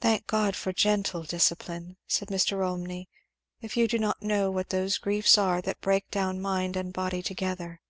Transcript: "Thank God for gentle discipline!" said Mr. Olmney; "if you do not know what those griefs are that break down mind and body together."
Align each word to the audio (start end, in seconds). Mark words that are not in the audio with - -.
"Thank 0.00 0.26
God 0.26 0.56
for 0.56 0.72
gentle 0.72 1.22
discipline!" 1.22 1.98
said 2.06 2.28
Mr. 2.28 2.64
Olmney; 2.66 3.10
"if 3.60 3.76
you 3.76 3.86
do 3.88 3.98
not 3.98 4.22
know 4.22 4.50
what 4.50 4.70
those 4.70 4.96
griefs 4.96 5.36
are 5.36 5.60
that 5.60 5.82
break 5.82 6.10
down 6.10 6.40
mind 6.40 6.76
and 6.78 6.94
body 6.94 7.22
together." 7.22 7.82